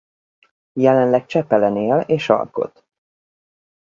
Jelenleg 0.73 1.25
Csepelen 1.25 1.77
él 1.77 1.99
és 1.99 2.29
alkot. 2.29 2.85